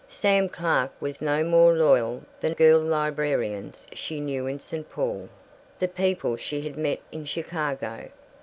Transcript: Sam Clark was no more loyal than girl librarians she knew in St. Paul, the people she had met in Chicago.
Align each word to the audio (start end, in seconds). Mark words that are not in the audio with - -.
Sam 0.09 0.49
Clark 0.49 0.93
was 0.99 1.21
no 1.21 1.43
more 1.43 1.73
loyal 1.73 2.23
than 2.39 2.53
girl 2.53 2.79
librarians 2.79 3.85
she 3.93 4.19
knew 4.19 4.47
in 4.47 4.59
St. 4.59 4.89
Paul, 4.89 5.29
the 5.77 5.87
people 5.87 6.37
she 6.37 6.61
had 6.63 6.75
met 6.75 7.01
in 7.11 7.23
Chicago. 7.25 8.09